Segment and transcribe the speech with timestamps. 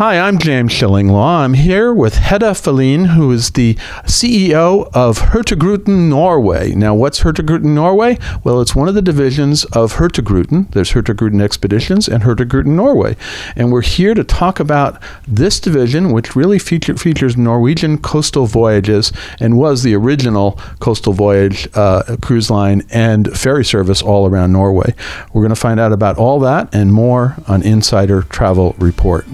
[0.00, 1.40] Hi, I'm James Shillinglaw.
[1.40, 3.74] I'm here with Hedda Felin, who is the
[4.06, 6.74] CEO of Hurtigruten Norway.
[6.74, 8.18] Now, what's Hurtigruten Norway?
[8.42, 10.70] Well, it's one of the divisions of Hurtigruten.
[10.70, 13.14] There's Hurtigruten Expeditions and Hurtigruten Norway.
[13.54, 19.12] And we're here to talk about this division, which really feature, features Norwegian coastal voyages
[19.38, 24.94] and was the original coastal voyage uh, cruise line and ferry service all around Norway.
[25.34, 29.26] We're going to find out about all that and more on Insider Travel Report.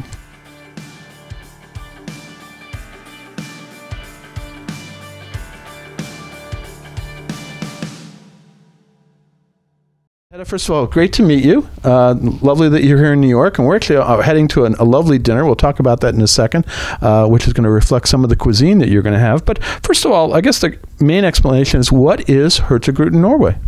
[10.47, 11.69] First of all, great to meet you.
[11.83, 14.77] Uh, lovely that you're here in New York, and we're actually uh, heading to an,
[14.79, 15.45] a lovely dinner.
[15.45, 16.65] We'll talk about that in a second,
[17.01, 19.45] uh, which is going to reflect some of the cuisine that you're going to have.
[19.45, 23.59] But first of all, I guess the main explanation is what is Hurtigruten Norway?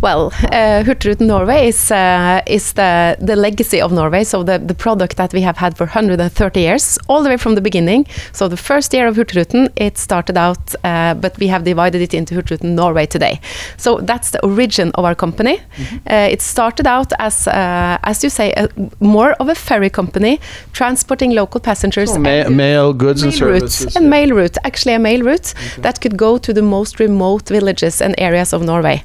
[0.00, 4.24] Well, uh, Hurtigruten Norway is uh, is the the legacy of Norway.
[4.24, 7.54] So the the product that we have had for 130 years, all the way from
[7.54, 8.06] the beginning.
[8.32, 12.14] So the first year of Hurtigruten, it started out, uh, but we have divided it
[12.14, 13.40] into Hurtigruten Norway today.
[13.76, 15.56] So that's the origin of our company.
[15.56, 16.32] Mm -hmm.
[16.32, 18.68] it started out as uh, as you say, a,
[19.00, 20.40] more of a ferry company
[20.72, 22.10] transporting local passengers.
[22.12, 23.84] So ma mail goods mail and services.
[23.84, 25.82] Route, and mail route, actually a mail route okay.
[25.82, 29.02] that could go to the most remote villages and areas of Norway.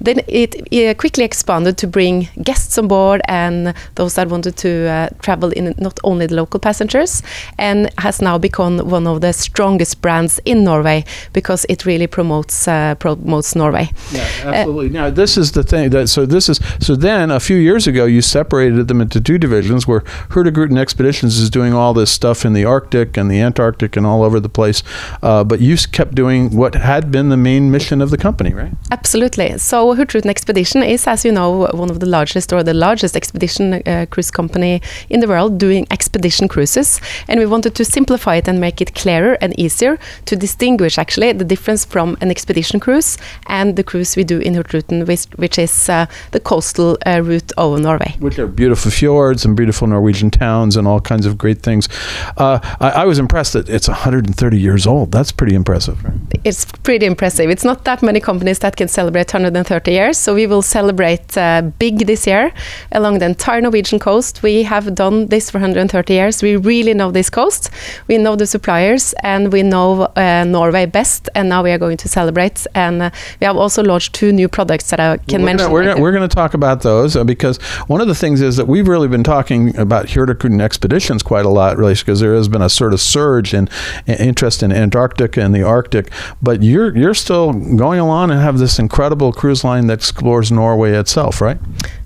[0.00, 4.88] Then it, it, quickly expanded to bring guests on board and those that wanted to
[4.88, 7.22] uh, travel in not only the local passengers,
[7.58, 12.68] and has now become one of the strongest brands in Norway because it really promotes
[12.68, 13.90] uh, promotes Norway.
[14.12, 14.88] Yeah, absolutely.
[14.88, 17.86] Uh, now this is the thing that so this is so then a few years
[17.86, 22.44] ago you separated them into two divisions where Hurtigruten Expeditions is doing all this stuff
[22.44, 24.82] in the Arctic and the Antarctic and all over the place,
[25.22, 28.72] uh, but you kept doing what had been the main mission of the company, right?
[28.90, 29.58] Absolutely.
[29.58, 33.74] So Hurtigruten Expedition is, as you know, one of the largest or the largest expedition
[33.74, 34.80] uh, cruise company
[35.10, 37.00] in the world doing expedition cruises.
[37.28, 41.32] And we wanted to simplify it and make it clearer and easier to distinguish actually
[41.32, 45.58] the difference from an expedition cruise and the cruise we do in Hurtigruten, which, which
[45.58, 48.14] is uh, the coastal uh, route of Norway.
[48.18, 51.88] Which are beautiful fjords and beautiful Norwegian towns and all kinds of great things.
[52.36, 55.12] Uh, I, I, was impressed that it's 130 years old.
[55.12, 56.02] That's pretty impressive.
[56.04, 56.14] Right?
[56.44, 57.50] It's pretty impressive.
[57.50, 60.18] It's not that many companies that can celebrate 130 years.
[60.18, 62.52] So we will celebrate uh, big this year
[62.92, 64.42] along the entire Norwegian coast.
[64.42, 66.42] We have done this for 130 years.
[66.42, 67.70] We really know this coast.
[68.08, 71.28] We know the suppliers and we know uh, Norway best.
[71.34, 72.66] And now we are going to celebrate.
[72.74, 73.10] And uh,
[73.40, 75.56] we have also launched two new products that I can well, we're mention.
[75.58, 78.40] Gonna, we're, gonna, we're going to talk about those uh, because one of the things
[78.40, 82.34] is that we've really been talking about Hurtigruten expeditions quite a lot, really, because there
[82.34, 83.68] has been a sort of surge in,
[84.06, 86.10] in interest in Antarctica and the Arctic.
[86.40, 90.92] But you're you're still going along and have this incredible cruise line that explores Norway
[90.92, 91.58] itself, right?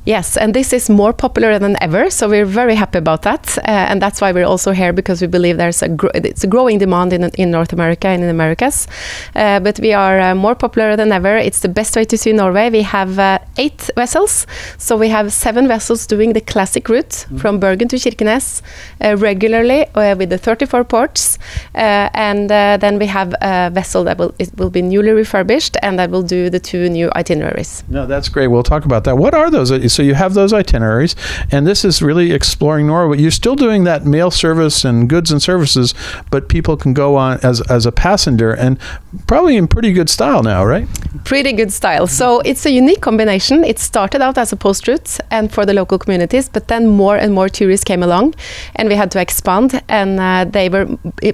[0.06, 3.62] Yes, and this is more popular than ever, so we're very happy about that, uh,
[3.67, 7.12] and that's why we're also here because we believe there's a it's a growing demand
[7.12, 8.87] in in North America and in Americas.
[9.34, 11.37] Uh, but we are uh, more popular than ever.
[11.37, 12.71] It's the best way to see Norway.
[12.71, 14.47] We have uh, eight vessels,
[14.78, 17.41] so we have seven vessels doing the classic route mm.
[17.41, 18.62] from Bergen to Kirkenes
[19.00, 21.37] uh, regularly uh, with the 34 ports,
[21.75, 26.11] and then we have a vessel that will it will be newly refurbished and that
[26.11, 27.83] will do the two new itineraries.
[27.89, 28.47] No, that's great.
[28.47, 29.19] We'll talk about that.
[29.19, 29.72] What are those?
[29.97, 31.17] So you have those itineraries,
[31.51, 33.19] and this is really exploring Norway.
[33.19, 35.95] You're still doing that mail service and goods and services,
[36.31, 38.79] but people can go on as as a passenger and
[39.27, 40.87] probably in pretty good style now, right?
[41.25, 42.07] Pretty good style.
[42.07, 43.65] So it's a unique combination.
[43.65, 47.17] It started out as a post route and for the local communities, but then more
[47.17, 48.34] and more tourists came along,
[48.75, 49.83] and we had to expand.
[49.89, 50.87] And uh, they were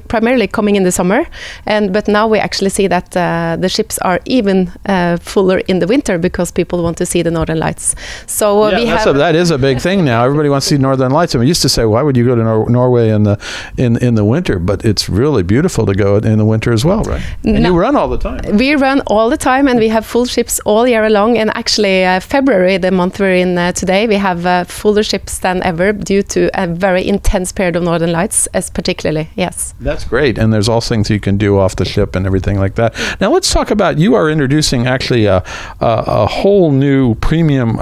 [0.07, 1.27] primarily coming in the summer,
[1.67, 5.81] and but now we actually see that uh, the ships are even uh, fuller in
[5.81, 7.97] the winter because people want to see the northern lights.
[8.27, 10.25] So so yeah, we have a, that is a big thing now.
[10.25, 11.35] Everybody wants to see Northern Lights.
[11.35, 13.39] I mean, used to say, why would you go to Nor- Norway in the
[13.77, 14.59] in in the winter?
[14.59, 17.23] But it's really beautiful to go in the winter as well, right?
[17.45, 18.41] And no, you run all the time.
[18.45, 18.55] Right?
[18.55, 21.39] We run all the time, and we have full ships all year long.
[21.39, 25.39] And actually, uh, February, the month we're in uh, today, we have uh, fuller ships
[25.39, 29.29] than ever due to a very intense period of Northern Lights, as particularly.
[29.37, 30.39] Yes, that's great.
[30.39, 32.95] And there's all things you can do off the ship and everything like that.
[33.21, 35.39] Now let's talk about you are introducing actually a,
[35.81, 37.79] a, a whole new premium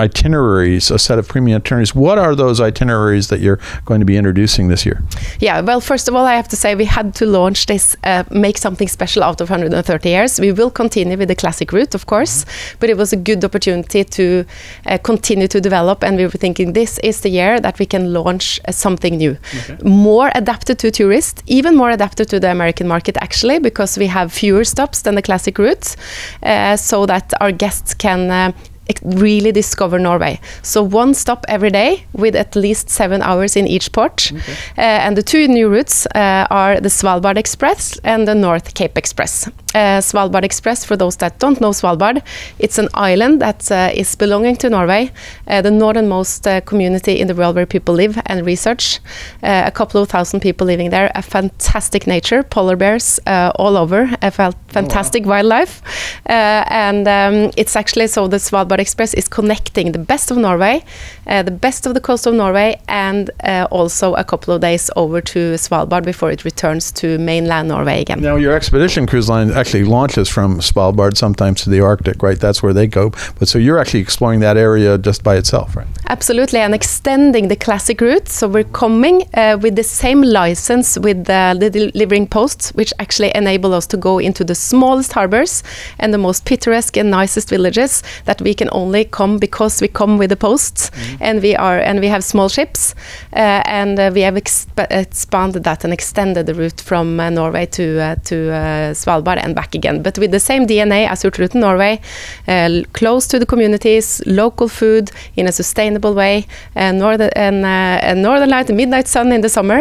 [0.60, 1.94] itineraries, a set of premium itineraries.
[1.94, 5.02] What are those itineraries that you're going to be introducing this year?
[5.40, 8.24] Yeah, well, first of all, I have to say we had to launch this, uh,
[8.30, 10.40] make something special out of 130 years.
[10.40, 12.76] We will continue with the classic route, of course, mm-hmm.
[12.80, 14.44] but it was a good opportunity to
[14.86, 16.04] uh, continue to develop.
[16.04, 19.36] And we were thinking this is the year that we can launch uh, something new,
[19.58, 19.76] okay.
[19.82, 24.32] more adapted to tourists, even more adapted to the American market, actually, because we have
[24.32, 25.96] fewer stops than the classic route,
[26.42, 28.69] uh, so that our guests can uh, ex-
[29.02, 30.40] really discover Norway.
[30.62, 34.32] So one stop every day with at least seven hours in each port.
[34.32, 38.96] Uh, and the two new routes uh, are the Svalbard Express and the North Cape
[38.98, 39.48] Express.
[39.72, 42.22] Uh, Svalbard Express, for those that don't know Svalbard,
[42.58, 45.12] it's an island that uh, is belonging to Norway,
[45.46, 48.98] uh, the northernmost uh, community in the world where people live and research.
[49.44, 53.76] Uh, a couple of thousand people living there, a fantastic nature, polar bears uh, all
[53.76, 55.82] over, a fa- fantastic wildlife.
[56.28, 60.82] Uh, and um, it's actually so the Svalbard Express is connecting the best of Norway,
[61.28, 64.90] uh, the best of the coast of Norway, and uh, also a couple of days
[64.96, 68.20] over to Svalbard before it returns to mainland Norway again.
[68.20, 72.40] Now, your expedition cruise line actually launches from Svalbard, sometimes to the Arctic, right?
[72.40, 73.10] That's where they go.
[73.38, 75.86] But so you're actually exploring that area just by itself, right?
[76.08, 78.28] Absolutely, and extending the classic route.
[78.28, 83.30] So we're coming uh, with the same license with the, the delivering posts, which actually
[83.34, 85.62] enable us to go into the smallest harbors
[85.98, 90.18] and the most picturesque and nicest villages that we can only come because we come
[90.18, 90.90] with the posts,
[91.20, 92.94] and we are and we have small ships,
[93.32, 97.66] uh, and uh, we have exp- expanded that and extended the route from uh, Norway
[97.66, 101.60] to uh, to uh, Svalbard and back again, but with the same DNA as Hurtigruten
[101.60, 102.00] Norway,
[102.48, 107.64] uh, l- close to the communities, local food in a sustainable way, and northern and,
[107.64, 107.68] uh,
[108.08, 109.80] and northern light and midnight sun in the summer,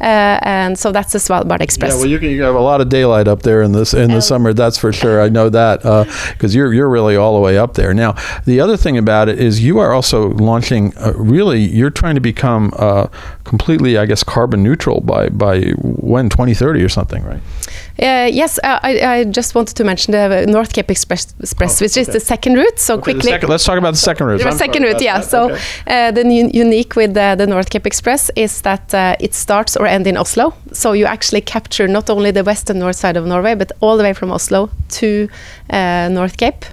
[0.00, 1.92] uh, and so that's the Svalbard Express.
[1.92, 4.08] Yeah, well, you, can, you have a lot of daylight up there in this in
[4.08, 4.52] the Um, summer.
[4.52, 5.20] That's for sure.
[5.20, 5.82] I know that
[6.32, 7.92] because you're you're really all the way up there.
[7.94, 8.14] Now,
[8.44, 10.92] the other thing about it is you are also launching.
[10.96, 13.06] Uh, really, you're trying to become uh,
[13.44, 17.40] completely, I guess, carbon neutral by by when 2030 or something, right?
[17.98, 21.84] Uh, yes, uh, I, I just wanted to mention the North Cape Express, Express Oh,
[21.84, 22.78] which is the second route.
[22.78, 24.42] So Okay, quickly, second- let's talk about the second route.
[24.42, 25.18] The second route, yeah.
[25.18, 25.28] that.
[25.30, 25.60] So Okay.
[25.86, 26.22] uh, the
[26.52, 30.16] unique with the, the North Cape Express is that uh, it starts or ends in
[30.16, 30.54] Oslo.
[30.72, 33.96] So you actually capture not only the west and north side of Norway, but all
[33.96, 35.28] the way from Oslo to
[35.70, 36.64] uh, North Cape.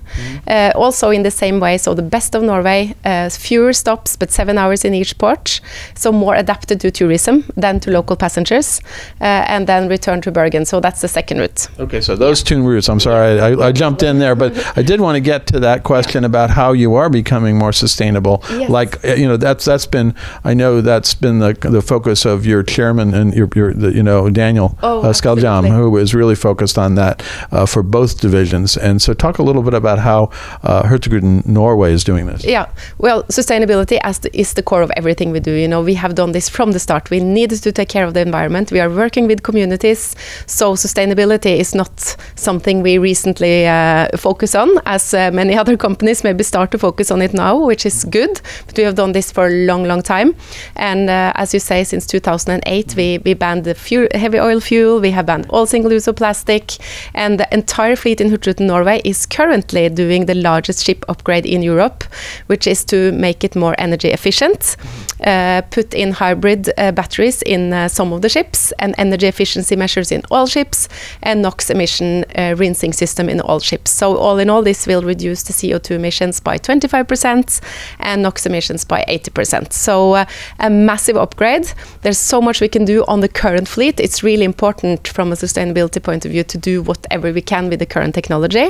[0.47, 4.31] Uh, also in the same way, so the best of Norway, uh, fewer stops, but
[4.31, 5.61] seven hours in each port.
[5.95, 8.81] So more adapted to tourism than to local passengers,
[9.21, 10.65] uh, and then return to Bergen.
[10.65, 11.67] So that's the second route.
[11.79, 12.89] Okay, so those two routes.
[12.89, 15.83] I'm sorry, I, I jumped in there, but I did want to get to that
[15.83, 18.43] question about how you are becoming more sustainable.
[18.49, 18.69] Yes.
[18.69, 20.13] Like uh, you know, that's that's been.
[20.43, 24.03] I know that's been the the focus of your chairman and your your the, you
[24.03, 28.77] know Daniel Oh, uh, who is really focused on that uh, for both divisions.
[28.77, 30.29] And so, talk a little bit about how
[30.63, 32.43] uh, Hurtigruten Norway is doing this.
[32.43, 35.51] Yeah, well, sustainability as the, is the core of everything we do.
[35.51, 37.09] You know, we have done this from the start.
[37.09, 38.71] We needed to take care of the environment.
[38.71, 40.15] We are working with communities,
[40.45, 46.23] so sustainability is not something we recently uh, focus on, as uh, many other companies
[46.23, 48.41] maybe start to focus on it now, which is good.
[48.65, 50.35] But we have done this for a long, long time.
[50.75, 54.99] And uh, as you say, since 2008, we, we banned the fuel, heavy oil fuel.
[54.99, 56.73] We have banned all single-use of plastic,
[57.13, 61.61] and the entire fleet in Hurtigruten Norway is currently doing the largest ship upgrade in
[61.61, 62.03] Europe,
[62.47, 64.77] which is to make it more energy efficient,
[65.23, 69.75] uh, put in hybrid uh, batteries in uh, some of the ships, and energy efficiency
[69.75, 70.86] measures in all ships,
[71.21, 73.91] and NOx emission uh, rinsing system in all ships.
[73.91, 77.61] So all in all, this will reduce the CO2 emissions by 25%
[77.99, 79.73] and NOx emissions by 80%.
[79.73, 80.25] So uh,
[80.59, 81.71] a massive upgrade.
[82.01, 83.99] There's so much we can do on the current fleet.
[83.99, 87.79] It's really important from a sustainability point of view to do whatever we can with
[87.79, 88.69] the current technology.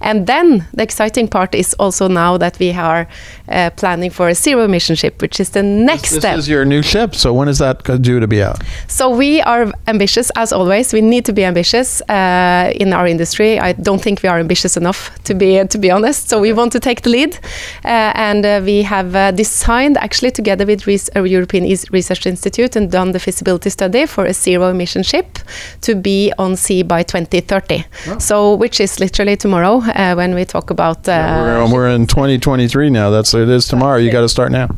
[0.00, 3.08] And then the exciting part is also now that we are
[3.48, 6.36] uh, planning for a zero emission ship, which is the next This step.
[6.36, 7.14] This is your new ship.
[7.14, 8.62] So when is that due to be out?
[8.86, 10.92] So we are ambitious as always.
[10.92, 13.58] We need to be ambitious uh, in our industry.
[13.58, 16.28] I don't think we are ambitious enough to be to be honest.
[16.28, 17.34] So we want to take the lead,
[17.84, 22.90] uh, and uh, we have uh, designed actually together with Res- European Research Institute and
[22.90, 25.26] done the feasibility study for a zero emission ship
[25.80, 27.84] to be on sea by 2030.
[28.18, 29.80] So which is literally tomorrow
[30.16, 31.08] when we talk about.
[31.08, 33.10] Uh, we're, we're in 2023 now.
[33.10, 33.98] That's it is tomorrow.
[33.98, 34.68] You got to start now.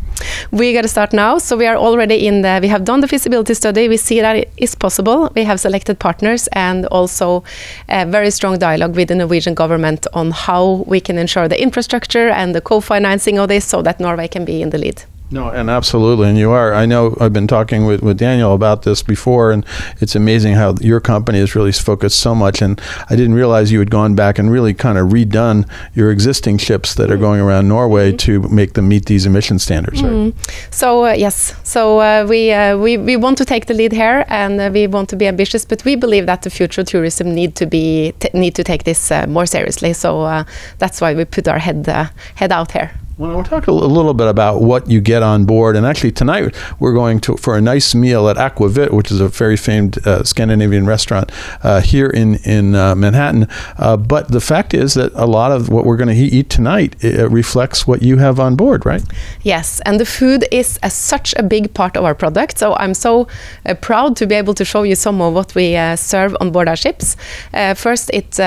[0.50, 1.38] we got to start now.
[1.38, 3.88] So we are already in the, we have done the feasibility study.
[3.88, 5.30] We see that it is possible.
[5.34, 7.42] We have selected partners and also
[7.88, 12.28] a very strong dialogue with the Norwegian government on how we can ensure the infrastructure
[12.28, 15.04] and the co-financing of this so that Norway can be in the lead.
[15.32, 16.74] No, and absolutely, and you are.
[16.74, 19.64] I know I've been talking with, with Daniel about this before, and
[20.00, 22.60] it's amazing how your company has really focused so much.
[22.60, 26.58] And I didn't realize you had gone back and really kind of redone your existing
[26.58, 30.02] ships that are going around Norway to make them meet these emission standards.
[30.02, 30.34] Right?
[30.70, 34.24] So uh, yes, so uh, we, uh, we we want to take the lead here,
[34.28, 35.64] and uh, we want to be ambitious.
[35.64, 39.10] But we believe that the future tourism need to be t- need to take this
[39.10, 39.92] uh, more seriously.
[39.92, 40.44] So uh,
[40.78, 42.90] that's why we put our head uh, head out here.
[43.20, 45.76] Well, we'll talk a little bit about what you get on board.
[45.76, 49.28] And actually, tonight we're going to for a nice meal at Aquavit, which is a
[49.28, 51.30] very famed uh, Scandinavian restaurant
[51.62, 53.46] uh, here in in uh, Manhattan.
[53.76, 56.96] Uh, but the fact is that a lot of what we're going to eat tonight
[57.28, 59.02] reflects what you have on board, right?
[59.42, 62.56] Yes, and the food is a, such a big part of our product.
[62.56, 63.28] So I'm so
[63.66, 66.52] uh, proud to be able to show you some of what we uh, serve on
[66.52, 67.18] board our ships.
[67.74, 68.38] first, it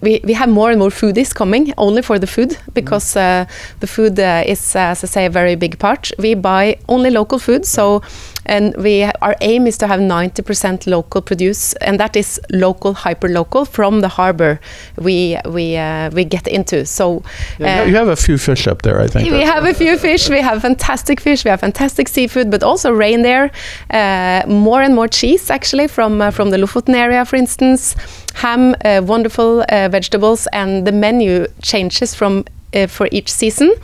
[0.00, 3.48] we, we have more and more foodies coming only for the food because mm.
[3.80, 6.10] The food is, as I say, a very big part.
[6.18, 8.02] We buy only local food, so
[8.46, 13.28] and we our aim is to have 90% local produce, and that is local, hyper
[13.28, 14.60] local from the harbor
[14.96, 16.86] we we uh, we get into.
[16.86, 17.22] So
[17.58, 19.30] yeah, you have a few fish up there, I think.
[19.30, 20.30] We have a few fish.
[20.30, 21.44] We have fantastic fish.
[21.44, 23.50] We have fantastic seafood, but also reindeer.
[23.90, 27.96] Uh, more and more cheese, actually, from uh, from the Lofoten area, for instance.
[28.34, 32.44] Ham, uh, wonderful uh, vegetables, and the menu changes from
[32.76, 33.74] uh, for each season.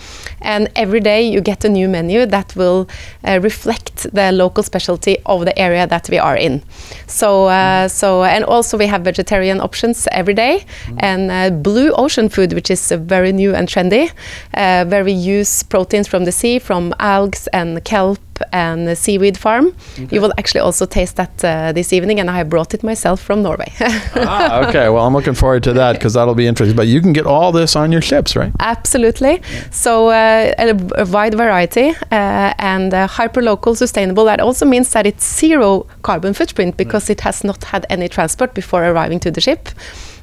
[0.40, 2.88] And every day you get a new menu that will
[3.25, 6.62] uh, reflect the local specialty of the area that we are in.
[7.06, 10.96] So, uh, so and also we have vegetarian options every day, mm.
[10.99, 14.11] and uh, blue ocean food, which is very new and trendy,
[14.54, 18.18] uh, where we use proteins from the sea, from algae and kelp
[18.52, 19.75] and seaweed farm.
[19.94, 20.09] Okay.
[20.11, 23.21] You will actually also taste that uh, this evening, and I have brought it myself
[23.21, 23.73] from Norway.
[23.80, 24.88] ah, okay.
[24.88, 26.76] Well, I'm looking forward to that because that'll be interesting.
[26.76, 28.52] But you can get all this on your ships, right?
[28.61, 29.40] Absolutely.
[29.40, 29.71] Yeah.
[29.71, 34.25] So uh, a, a, wide variety uh, and uh, hyper local, sustainable.
[34.25, 38.54] That also means that it's zero carbon footprint because it has not had any transport
[38.54, 39.68] before arriving to the ship.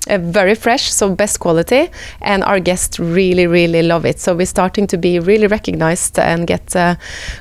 [0.10, 1.90] Uh, very fresh, so best quality,
[2.22, 4.20] and our guests really, really love it.
[4.20, 6.96] So we're starting to be really recognized and get uh,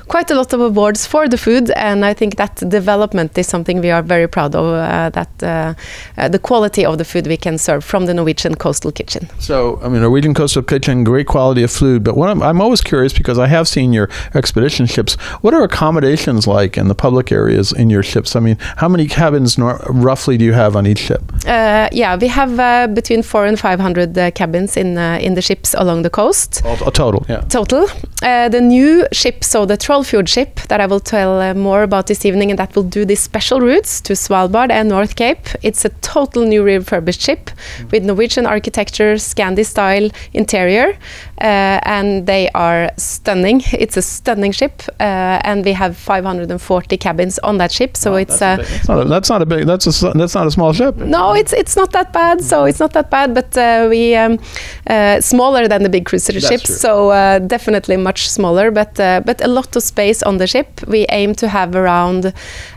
[0.07, 3.81] quite a lot of awards for the food, and I think that development is something
[3.81, 4.65] we are very proud of.
[4.65, 5.73] Uh, that uh,
[6.17, 9.27] uh, the quality of the food we can serve from the Norwegian Coastal Kitchen.
[9.39, 12.03] So, I mean, Norwegian Coastal Kitchen, great quality of food.
[12.03, 15.15] But what I'm, I'm always curious because I have seen your expedition ships.
[15.41, 18.35] What are accommodations like in the public areas in your ships?
[18.35, 21.23] I mean, how many cabins roughly do you have on each ship?
[21.45, 25.41] yeah, we have uh, between four and five hundred uh, cabins in uh, in the
[25.41, 26.61] ships along the coast.
[26.65, 27.41] A total, yeah.
[27.49, 27.87] Total.
[28.21, 32.51] the new ship, so the Trollfjord ship that I will tell more about this evening,
[32.51, 35.47] and that will do these special routes to Svalbard and North Cape.
[35.63, 37.91] It's a total new refurbished ship mm.
[37.91, 40.97] with Norwegian architecture, Scandi style interior,
[41.37, 43.61] and they are stunning.
[43.71, 47.95] It's a stunning ship, and we have 540 cabins on that ship.
[47.95, 50.73] So it's that's, not a, that's not a big that's a that's not a small
[50.73, 50.97] ship.
[50.97, 53.33] No, it's it's not that bad so it's not that bad.
[53.33, 54.39] But uh, we um,
[54.87, 58.71] uh, smaller than the big cruiser ships, so uh, definitely much smaller.
[58.71, 60.81] But but a lot of space on the ship.
[60.87, 62.33] We aim to have around,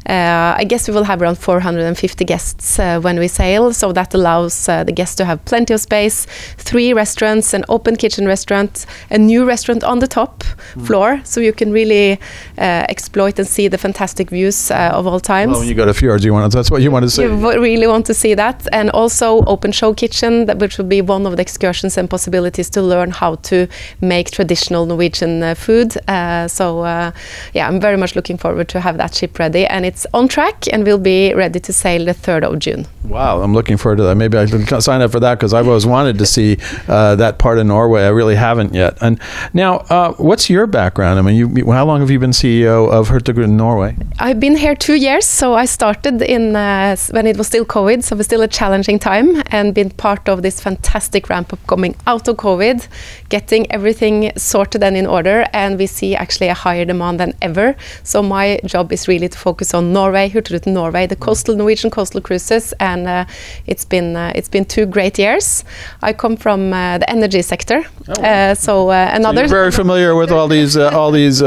[0.07, 3.73] I guess we will have around 450 guests when we sail.
[3.73, 6.27] So that allows the guests to have plenty of space.
[6.59, 10.87] Three restaurants, an open kitchen restaurant, a new restaurant on the top mm.
[10.87, 12.19] floor, so you can really
[12.59, 15.53] exploit and see the fantastic views of all times.
[15.53, 17.23] Well, when you go to fjords, you want to, that's what you want to see.
[17.23, 21.01] You really want to see that, and also open show kitchen, that which will be
[21.01, 23.69] one of the excursions and possibilities to learn how to
[24.01, 25.97] make traditional Norwegian uh, food.
[26.09, 27.13] Uh, so uh,
[27.53, 30.67] yeah, I'm very much looking forward to have that ship ready, and it's on track
[30.73, 32.87] and will be ready to sail the third of June.
[33.05, 34.15] Wow, I'm looking forward to that.
[34.15, 36.57] Maybe I can sign up for that because I've always wanted to see
[36.89, 38.03] uh, that part of Norway.
[38.03, 38.97] I really haven't yet.
[39.01, 39.21] And
[39.53, 41.19] now, uh, what's your background?
[41.19, 43.97] I mean, you, how long have you been CEO of Hurtigruten Norway?
[44.19, 48.03] I've been here two years, so I started in uh, when it was still COVID,
[48.03, 51.67] so it was still a challenging time and been part of this fantastic ramp up
[51.67, 52.87] coming out of COVID,
[53.29, 55.47] getting everything sorted and in order.
[55.53, 57.77] And we see actually a higher demand than ever.
[58.03, 62.21] So my job is really to focus on Norway, Hurtigruten Norway, the coastal Norwegian coastal
[62.21, 63.25] cruises, and uh,
[63.67, 65.65] it's been uh, it's been two great years.
[66.03, 69.47] I come from uh, the energy sector, oh, uh, so uh, another.
[69.49, 71.43] So very familiar with all these uh, all these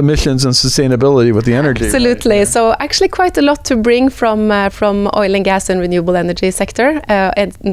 [0.00, 1.86] emissions and sustainability with the energy.
[1.86, 2.38] Absolutely.
[2.38, 2.48] Right?
[2.48, 6.50] So actually, quite a lot to bring from from oil and gas and renewable energy
[6.50, 7.30] sector uh,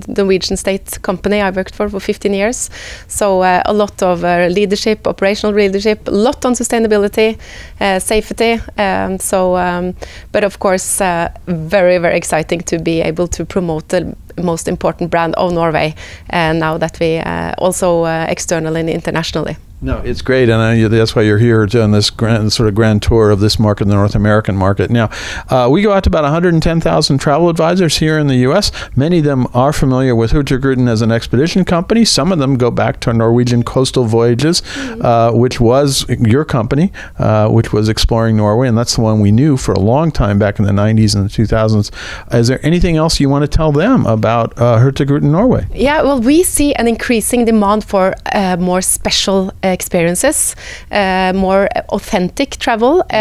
[0.07, 2.69] Norwegian state company I worked for for 15 years.
[3.07, 7.37] So uh, a lot of uh, leadership, operational leadership, a lot on sustainability,
[7.81, 8.59] uh, safety.
[8.77, 9.95] Um, so, um,
[10.31, 15.11] but of course, uh, very very exciting to be able to promote the most important
[15.11, 15.93] brand of Norway,
[16.29, 17.19] and now that we
[17.57, 19.55] also externally and internationally.
[19.83, 23.01] No, it's great, and I, that's why you're here doing this grand, sort of grand
[23.01, 24.89] tour of this market, the North American market.
[24.89, 25.09] Now,
[25.49, 28.71] uh, we go out to about 110,000 travel advisors here in the U.S.
[28.95, 32.05] Many of them are familiar with Hurtigruten as an expedition company.
[32.05, 35.05] Some of them go back to Norwegian Coastal Voyages, mm-hmm.
[35.05, 39.33] uh, which was your company, uh, which was exploring Norway, and that's the one we
[39.33, 41.91] knew for a long time back in the 90s and the 2000s.
[42.33, 45.67] Is there anything else you want to tell them about uh, Hurtigruten Norway?
[45.73, 50.56] Yeah, well, we see an increasing demand for uh, more special uh, experiences,
[50.92, 53.03] uh, more authentic travel.
[53.12, 53.15] Uh,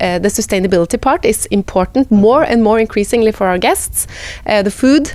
[0.00, 4.06] uh, the sustainability part is important more and more increasingly for our guests.
[4.44, 5.12] the food.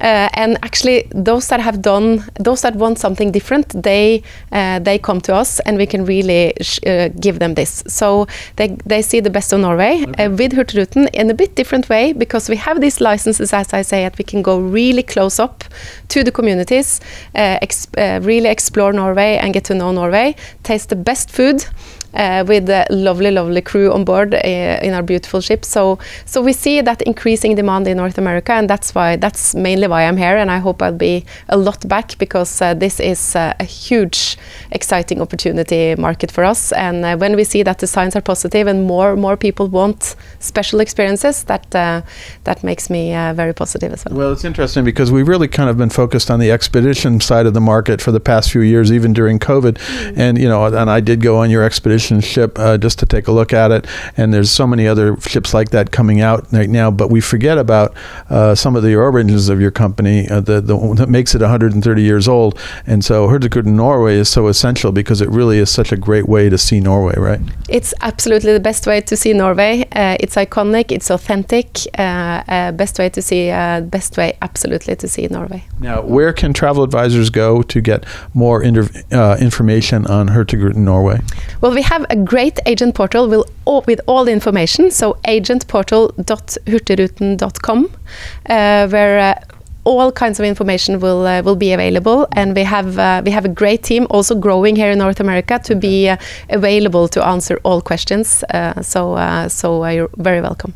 [0.00, 4.98] Uh, and actually, those that have done, those that want something different, they uh, they
[4.98, 6.54] come to us, and we can really
[6.86, 7.82] uh, give them this.
[7.86, 8.26] So
[8.56, 10.28] they they see the best of Norway okay.
[10.28, 14.02] with Hurtigruten in a bit different way because we have these licenses, as I say,
[14.02, 15.64] that we can go really close up
[16.08, 17.00] to the communities,
[17.34, 21.64] exp really explore Norway and get to know Norway, taste the best food
[22.14, 24.38] uh, with a lovely, lovely crew on board uh,
[24.82, 25.64] in our beautiful ship.
[25.64, 29.86] So, so we see that increasing demand in North America, and that's why that's mainly
[29.86, 30.36] why I'm here.
[30.36, 34.36] And I hope I'll be a lot back because uh, this is uh, a huge,
[34.72, 36.72] exciting opportunity market for us.
[36.72, 40.16] And uh, when we see that the signs are positive and more more people want
[40.38, 42.02] special experiences, that uh,
[42.44, 44.14] that makes me very positive as well.
[44.16, 47.54] Well, it's interesting because we've really kind of been focused on the expedition side of
[47.54, 49.74] the market for the past few years, even during COVID.
[49.74, 50.20] Mm-hmm.
[50.20, 53.28] And you know, and I did go on your expedition ship uh, just to take
[53.28, 53.86] a look at it.
[54.16, 57.58] And there's so many other ships like that coming out right now, but we forget
[57.58, 57.94] about
[58.30, 62.02] uh, some of the origins of your company uh, the, the, that makes it 130
[62.02, 62.58] years old.
[62.86, 66.48] And so Hurtigruten Norway is so essential because it really is such a great way
[66.48, 67.40] to see Norway, right?
[67.68, 69.86] It's absolutely the best way to see Norway.
[69.92, 71.68] Uh, it's iconic, it's authentic.
[71.98, 75.64] Uh, uh, best way to see, best way absolutely to see Norway.
[75.80, 81.20] Now, where can travel advisors go to get more information on Hurtigruten Norway?
[81.60, 84.90] Well, we have a great agent portal with all, with all the information.
[84.90, 87.90] So agentportal.hurtigruten.com,
[88.48, 89.34] uh, where uh,
[89.84, 93.46] all kinds of information will uh, will be available, and we have uh, we have
[93.46, 96.18] a great team also growing here in North America to be uh,
[96.50, 98.44] available to answer all questions.
[98.44, 100.74] Uh, so uh, so you're very welcome.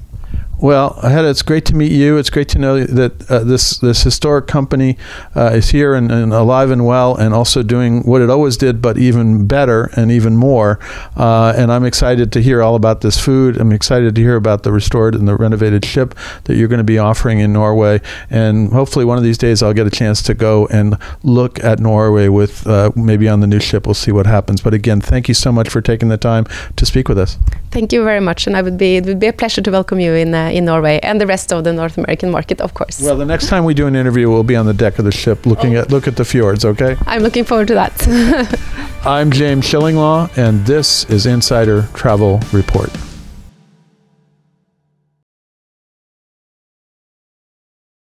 [0.62, 2.18] Well, Hedda, it's great to meet you.
[2.18, 4.96] It's great to know that uh, this this historic company
[5.34, 8.80] uh, is here and, and, alive and well, and also doing what it always did,
[8.80, 10.78] but even better and even more.
[11.16, 13.60] Uh, and I'm excited to hear all about this food.
[13.60, 16.14] I'm excited to hear about the restored and the renovated ship
[16.44, 18.00] that you're going to be offering in Norway.
[18.30, 21.80] And hopefully, one of these days, I'll get a chance to go and look at
[21.80, 23.84] Norway with uh, maybe on the new ship.
[23.84, 24.60] We'll see what happens.
[24.60, 27.36] But again, thank you so much for taking the time to speak with us.
[27.72, 29.98] Thank you very much, and I would be it would be a pleasure to welcome
[29.98, 33.00] you in uh, in Norway and the rest of the North American market, of course.
[33.00, 35.12] Well, the next time we do an interview, we'll be on the deck of the
[35.12, 35.80] ship looking oh.
[35.80, 36.64] at look at the fjords.
[36.64, 36.96] Okay.
[37.06, 37.92] I'm looking forward to that.
[39.04, 42.90] I'm James Shillinglaw, and this is Insider Travel Report.